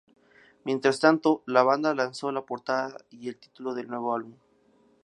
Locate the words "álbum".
4.15-4.33